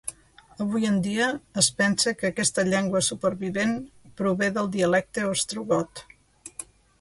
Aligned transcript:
Avui 0.63 0.85
en 0.91 0.95
dia, 1.07 1.25
es 1.63 1.67
pensa 1.81 2.13
que 2.21 2.27
aquesta 2.33 2.65
llengua 2.69 3.01
supervivent 3.09 3.77
prové 4.23 4.49
del 4.57 4.71
dialecte 4.79 5.29
ostrogot. 5.35 6.05